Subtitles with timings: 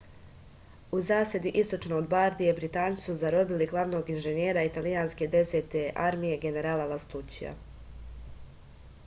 [0.99, 7.55] u zasedi istočno od bardije britanci su zarobili glavnog inženjera italijanske desete armije generala lastućija